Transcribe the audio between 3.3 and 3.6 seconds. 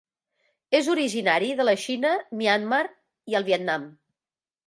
i el